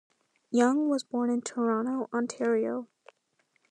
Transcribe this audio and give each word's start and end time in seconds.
Young 0.49 0.89
was 0.89 1.03
born 1.03 1.29
in 1.29 1.43
Toronto, 1.43 2.09
Ontario. 2.11 2.87